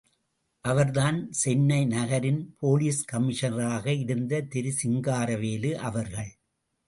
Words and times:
அவர்தான் 0.65 1.31
சென்னை 1.31 1.85
நகரின்போலீஸ் 1.85 3.01
கமிஷனராக 3.11 3.85
இருந்த 3.99 4.41
திரு 4.41 4.73
சிங்காரவேலு 4.83 5.71
அவர்கள். 5.73 6.31